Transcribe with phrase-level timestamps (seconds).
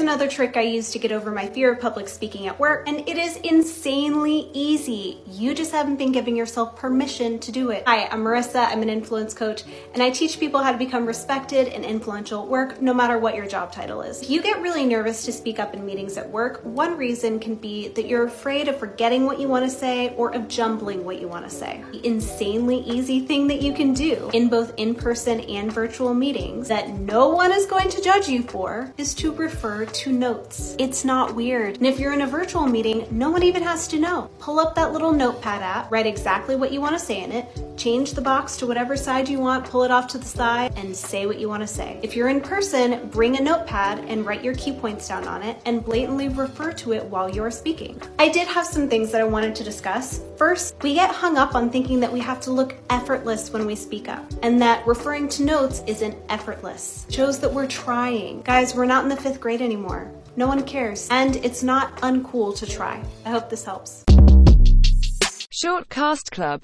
[0.00, 3.06] Another trick I use to get over my fear of public speaking at work, and
[3.06, 5.18] it is insanely easy.
[5.26, 7.84] You just haven't been giving yourself permission to do it.
[7.86, 8.66] Hi, I'm Marissa.
[8.66, 12.48] I'm an influence coach, and I teach people how to become respected and influential at
[12.48, 14.22] work, no matter what your job title is.
[14.22, 17.54] If you get really nervous to speak up in meetings at work, one reason can
[17.54, 21.20] be that you're afraid of forgetting what you want to say or of jumbling what
[21.20, 21.84] you want to say.
[21.92, 26.68] The insanely easy thing that you can do in both in person and virtual meetings
[26.68, 30.76] that no one is going to judge you for is to refer to notes.
[30.78, 31.76] It's not weird.
[31.76, 34.30] And if you're in a virtual meeting, no one even has to know.
[34.38, 37.46] Pull up that little notepad app, write exactly what you want to say in it,
[37.76, 40.94] change the box to whatever side you want, pull it off to the side, and
[40.94, 41.98] say what you want to say.
[42.02, 45.60] If you're in person, bring a notepad and write your key points down on it
[45.64, 48.00] and blatantly refer to it while you're speaking.
[48.18, 50.20] I did have some things that I wanted to discuss.
[50.36, 53.74] First, we get hung up on thinking that we have to look effortless when we
[53.74, 57.06] speak up, and that referring to notes isn't effortless.
[57.10, 58.42] Shows that we're trying.
[58.42, 60.12] Guys, we're not in the fifth grade anymore anymore.
[60.36, 61.08] No one cares.
[61.10, 63.02] And it's not uncool to try.
[63.24, 64.04] I hope this helps.
[65.52, 66.58] Shortcast Club